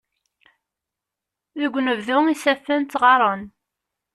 Deg 1.61 1.73
unebdu 1.79 2.17
isaffen 2.33 2.81
ttɣaren. 2.83 3.41